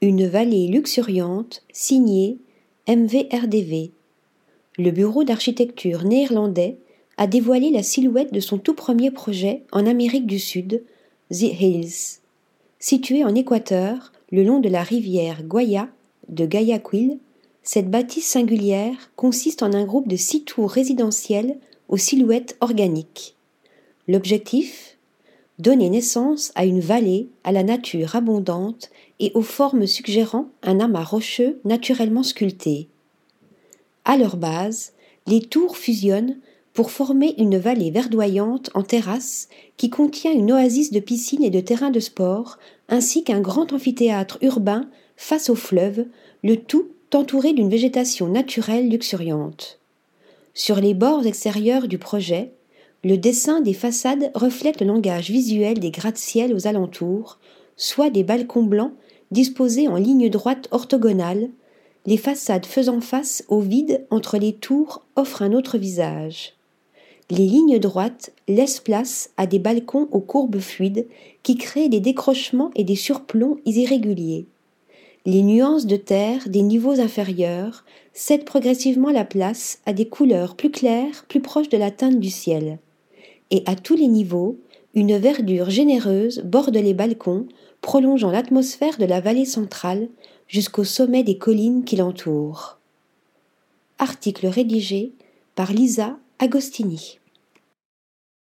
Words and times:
Une 0.00 0.28
vallée 0.28 0.68
luxuriante 0.68 1.64
signée 1.72 2.38
MVRDV. 2.86 3.90
Le 4.78 4.90
bureau 4.92 5.24
d'architecture 5.24 6.04
néerlandais 6.04 6.78
a 7.16 7.26
dévoilé 7.26 7.70
la 7.70 7.82
silhouette 7.82 8.32
de 8.32 8.38
son 8.38 8.58
tout 8.58 8.74
premier 8.74 9.10
projet 9.10 9.64
en 9.72 9.86
Amérique 9.86 10.26
du 10.26 10.38
Sud, 10.38 10.84
The 11.32 11.42
Hills. 11.60 12.20
Situé 12.78 13.24
en 13.24 13.34
Équateur, 13.34 14.12
le 14.30 14.44
long 14.44 14.60
de 14.60 14.68
la 14.68 14.84
rivière 14.84 15.42
Guaya 15.42 15.88
de 16.28 16.46
Guayaquil, 16.46 17.18
cette 17.64 17.90
bâtisse 17.90 18.28
singulière 18.28 19.10
consiste 19.16 19.64
en 19.64 19.72
un 19.72 19.84
groupe 19.84 20.06
de 20.06 20.14
six 20.14 20.44
tours 20.44 20.70
résidentielles 20.70 21.58
aux 21.88 21.96
silhouettes 21.96 22.56
organiques. 22.60 23.34
L'objectif? 24.06 24.97
Donner 25.58 25.90
naissance 25.90 26.52
à 26.54 26.64
une 26.64 26.80
vallée, 26.80 27.28
à 27.42 27.50
la 27.50 27.64
nature 27.64 28.14
abondante 28.14 28.90
et 29.18 29.32
aux 29.34 29.42
formes 29.42 29.86
suggérant 29.86 30.46
un 30.62 30.78
amas 30.78 31.02
rocheux 31.02 31.60
naturellement 31.64 32.22
sculpté. 32.22 32.88
À 34.04 34.16
leur 34.16 34.36
base, 34.36 34.92
les 35.26 35.40
tours 35.40 35.76
fusionnent 35.76 36.38
pour 36.74 36.92
former 36.92 37.34
une 37.38 37.58
vallée 37.58 37.90
verdoyante 37.90 38.70
en 38.74 38.84
terrasse 38.84 39.48
qui 39.76 39.90
contient 39.90 40.32
une 40.32 40.52
oasis 40.52 40.92
de 40.92 41.00
piscines 41.00 41.42
et 41.42 41.50
de 41.50 41.58
terrains 41.58 41.90
de 41.90 41.98
sport, 41.98 42.56
ainsi 42.88 43.24
qu'un 43.24 43.40
grand 43.40 43.72
amphithéâtre 43.72 44.38
urbain 44.42 44.88
face 45.16 45.50
au 45.50 45.56
fleuve, 45.56 46.06
le 46.44 46.56
tout 46.56 46.86
entouré 47.12 47.52
d'une 47.52 47.68
végétation 47.68 48.28
naturelle 48.28 48.88
luxuriante. 48.88 49.80
Sur 50.54 50.76
les 50.80 50.94
bords 50.94 51.26
extérieurs 51.26 51.88
du 51.88 51.98
projet, 51.98 52.52
le 53.04 53.16
dessin 53.16 53.60
des 53.60 53.74
façades 53.74 54.32
reflète 54.34 54.80
le 54.80 54.86
langage 54.86 55.30
visuel 55.30 55.78
des 55.78 55.92
gratte-ciel 55.92 56.52
aux 56.52 56.66
alentours, 56.66 57.38
soit 57.76 58.10
des 58.10 58.24
balcons 58.24 58.64
blancs 58.64 58.92
disposés 59.30 59.86
en 59.86 59.96
ligne 59.96 60.28
droite 60.28 60.66
orthogonale, 60.72 61.48
les 62.06 62.16
façades 62.16 62.66
faisant 62.66 63.00
face 63.00 63.44
au 63.48 63.60
vide 63.60 64.04
entre 64.10 64.36
les 64.36 64.54
tours 64.54 65.04
offrent 65.14 65.42
un 65.42 65.52
autre 65.52 65.78
visage. 65.78 66.54
Les 67.30 67.46
lignes 67.46 67.78
droites 67.78 68.32
laissent 68.48 68.80
place 68.80 69.30
à 69.36 69.46
des 69.46 69.58
balcons 69.58 70.08
aux 70.10 70.20
courbes 70.20 70.58
fluides 70.58 71.06
qui 71.42 71.56
créent 71.56 71.90
des 71.90 72.00
décrochements 72.00 72.70
et 72.74 72.84
des 72.84 72.96
surplombs 72.96 73.58
irréguliers. 73.66 74.46
Les 75.26 75.42
nuances 75.42 75.86
de 75.86 75.96
terre 75.96 76.48
des 76.48 76.62
niveaux 76.62 77.00
inférieurs 77.00 77.84
cèdent 78.14 78.46
progressivement 78.46 79.10
la 79.10 79.24
place 79.24 79.80
à 79.84 79.92
des 79.92 80.08
couleurs 80.08 80.56
plus 80.56 80.70
claires, 80.70 81.26
plus 81.28 81.40
proches 81.40 81.68
de 81.68 81.76
la 81.76 81.90
teinte 81.90 82.18
du 82.18 82.30
ciel. 82.30 82.78
Et 83.50 83.62
à 83.66 83.74
tous 83.74 83.96
les 83.96 84.08
niveaux, 84.08 84.58
une 84.94 85.16
verdure 85.16 85.70
généreuse 85.70 86.40
borde 86.44 86.76
les 86.76 86.94
balcons, 86.94 87.46
prolongeant 87.80 88.30
l'atmosphère 88.30 88.98
de 88.98 89.04
la 89.04 89.20
vallée 89.20 89.44
centrale 89.44 90.08
jusqu'au 90.48 90.84
sommet 90.84 91.22
des 91.22 91.38
collines 91.38 91.84
qui 91.84 91.96
l'entourent. 91.96 92.78
Article 93.98 94.46
rédigé 94.46 95.12
par 95.54 95.72
Lisa 95.72 96.18
Agostini. 96.38 97.18